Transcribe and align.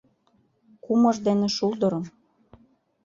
Кумыж 0.83 1.15
дене 1.27 1.47
шулдырым 1.55 2.05